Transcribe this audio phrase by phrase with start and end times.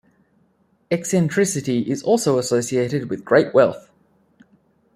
[0.89, 3.91] Eccentricity is also associated with great wealth.